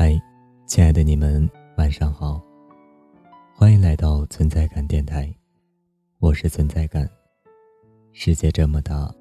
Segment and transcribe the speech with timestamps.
[0.00, 0.16] 嗨，
[0.64, 2.40] 亲爱的你们，晚上好！
[3.52, 5.28] 欢迎来到存在感电台，
[6.20, 7.10] 我是存在感。
[8.12, 9.12] 世界这么大，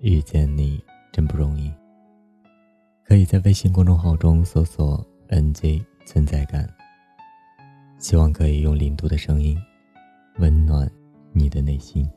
[0.00, 0.82] 遇见你
[1.12, 1.70] 真不容易。
[3.04, 6.66] 可以在微信公众号中搜索 “nj 存在感”，
[8.00, 9.62] 希望可以用零度的声音
[10.38, 10.90] 温暖
[11.34, 12.08] 你的内心。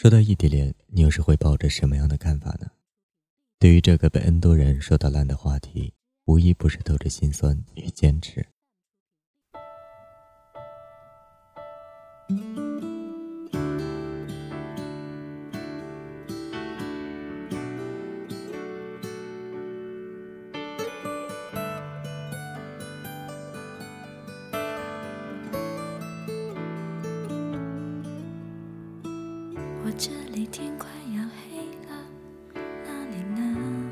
[0.00, 2.70] 说到异地恋，你又是会抱着什么样的看法呢？
[3.58, 5.92] 对于这个被 N 多人说到烂的话题，
[6.24, 8.46] 无一不是透着心酸与坚持。
[29.90, 32.06] 我这里天快要黑了，
[32.84, 33.90] 哪里呢？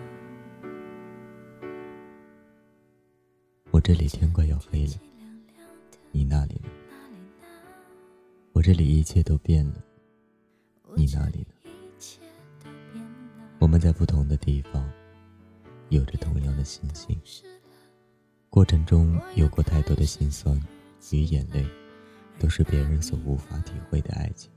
[3.72, 4.92] 我这里天快要黑了，
[6.12, 6.70] 你那里呢？
[8.52, 9.82] 我这里一切都变了，
[10.94, 11.48] 你那里呢？
[13.58, 14.88] 我们在不同的地方，
[15.88, 17.20] 有着同样的心情，
[18.48, 20.56] 过程中有过太多的心酸
[21.10, 21.66] 与眼泪，
[22.38, 24.48] 都是别人所无法体会的爱情。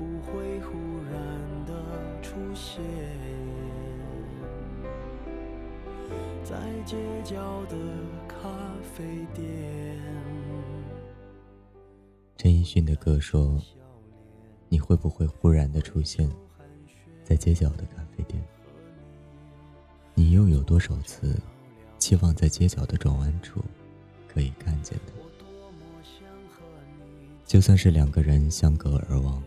[0.00, 0.78] 不会忽
[1.12, 1.20] 然
[1.66, 1.74] 的
[2.22, 2.82] 出现
[6.42, 6.56] 在
[6.86, 7.76] 街角的
[8.26, 8.48] 咖
[8.94, 10.00] 啡店？
[12.38, 13.60] 陈奕迅的歌说
[14.70, 16.26] ：“你会不会忽然的出现
[17.22, 18.42] 在街角的咖啡店？
[20.14, 21.38] 你又有多少次
[21.98, 23.60] 期望在街角的转弯处
[24.26, 25.12] 可以看见他？”
[27.44, 29.42] 就算是两个人相隔而望，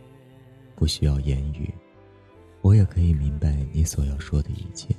[0.83, 1.73] 不需要言语，
[2.59, 4.93] 我也可以明白你所要说的一切。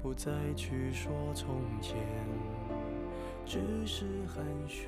[0.00, 1.96] 不再去说从前，
[3.44, 4.86] 只是寒暄。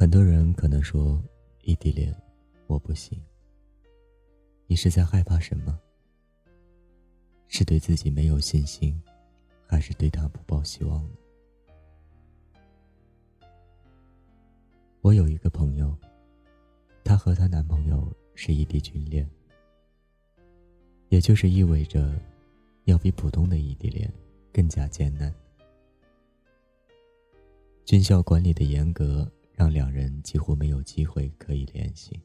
[0.00, 1.22] 很多人可能说
[1.60, 2.10] 异地恋
[2.68, 3.22] 我不行。
[4.66, 5.78] 你是在害怕什么？
[7.48, 8.98] 是对自己没有信心，
[9.66, 11.10] 还是对他不抱希望呢？
[15.02, 15.94] 我有一个朋友，
[17.04, 19.28] 她和她男朋友是异地军恋，
[21.10, 22.18] 也就是意味着，
[22.84, 24.10] 要比普通的异地恋
[24.50, 25.30] 更加艰难。
[27.84, 29.30] 军校管理的严格。
[29.60, 32.18] 让两人几乎没有机会可以联系，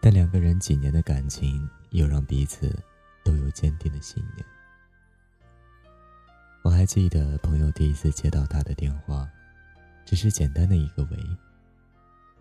[0.00, 2.72] 但两个人几年的感情又让彼此
[3.24, 4.46] 都有坚定的信念。
[6.62, 9.28] 我还记得朋友第一次接到他的电话，
[10.04, 11.18] 只是简单的一个“喂”，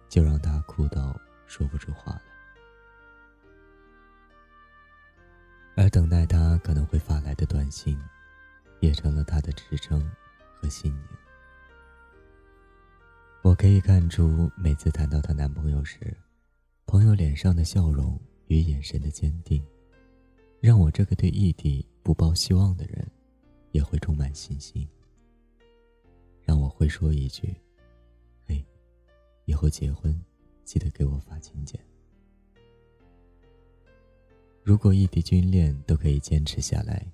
[0.08, 2.22] 就让他哭到说不出话来。
[5.76, 8.00] 而等待他可能会发来的短信，
[8.82, 10.00] 也成了他的支撑
[10.62, 11.29] 和信念。
[13.42, 16.16] 我可以看出，每次谈到她男朋友时，
[16.86, 19.66] 朋友脸上的笑容与眼神的坚定，
[20.60, 23.10] 让我这个对异地不抱希望的人，
[23.72, 24.88] 也会充满信心。
[26.44, 27.56] 让我会说一句
[28.46, 28.64] ：“嘿，
[29.46, 30.20] 以后结婚
[30.66, 31.80] 记得给我发请柬。”
[34.64, 37.08] 如果异地军恋都可以坚持下来，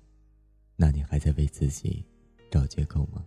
[0.74, 2.04] 那你还在为自己
[2.50, 3.24] 找借口吗？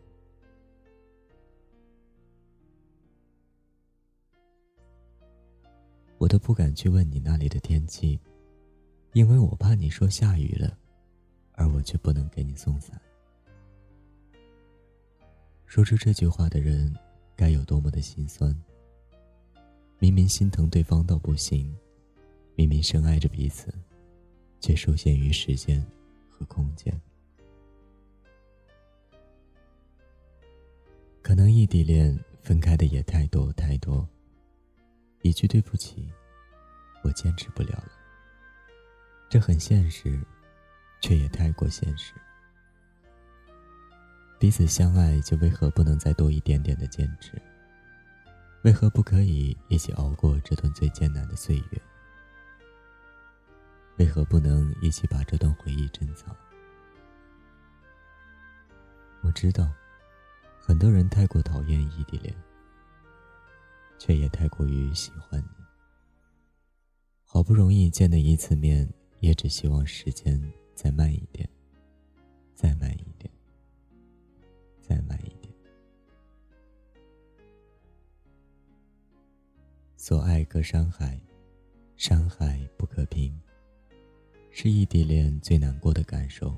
[6.19, 8.19] 我都不敢去问你那里的天气，
[9.13, 10.77] 因为我怕你说下雨了，
[11.53, 12.99] 而我却不能给你送伞。
[15.65, 16.93] 说出这句话的人，
[17.37, 18.53] 该有多么的心酸！
[19.97, 21.73] 明明心疼对方到不行，
[22.53, 23.73] 明明深爱着彼此，
[24.59, 25.81] 却受限于时间
[26.29, 26.93] 和空间。
[31.21, 34.05] 可能异地恋分开的也太多太多。
[35.21, 36.09] 一句对不起，
[37.03, 37.91] 我坚持不了了。
[39.29, 40.19] 这很现实，
[41.01, 42.13] 却也太过现实。
[44.39, 47.33] 彼此相爱，就为何不能再多一点点的坚持？
[48.63, 51.81] 为何不可以一起熬过这段最艰难的岁月？
[53.97, 56.33] 为何不能一起把这段回忆珍藏？
[59.21, 59.69] 我知道，
[60.57, 62.33] 很多人太过讨厌异地恋，
[63.99, 65.63] 却也太过于喜欢你。
[67.23, 70.41] 好不容易见的一次面，也只希望时间
[70.73, 71.47] 再慢一点，
[72.55, 73.31] 再慢一点，
[74.81, 75.53] 再慢一点。
[79.95, 81.21] 所爱隔山海，
[81.95, 83.39] 山海不可平，
[84.49, 86.57] 是异地恋最难过的感受。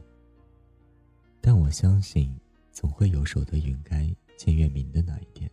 [1.42, 2.34] 但我相信。
[2.74, 5.52] 总会有守得云开见月明的那一天。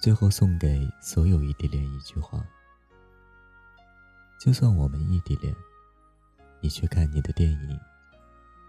[0.00, 2.42] 最后送给所有异地恋一句话：
[4.40, 5.54] 就算我们异地恋，
[6.62, 7.78] 你去看你的电影，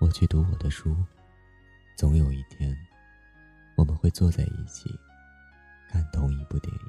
[0.01, 0.93] 我去读我的书，
[1.97, 2.75] 总有一天，
[3.77, 4.93] 我们会坐在一起，
[5.89, 6.81] 看同一部电影，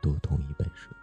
[0.00, 0.94] 读同一本书。